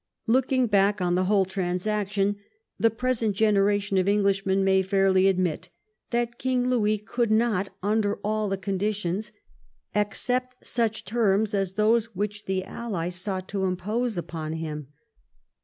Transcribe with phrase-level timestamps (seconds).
[0.25, 2.37] Looking back on the whole transaction,
[2.79, 5.69] the present generation of Englishmen may fairly admit
[6.09, 9.31] that King Louis could not, under all the conditions,
[9.93, 14.87] accept such terms as those which the allies sought to impose upon him.